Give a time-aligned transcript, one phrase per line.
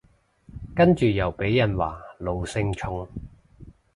[0.75, 3.07] 跟住又被人話奴性重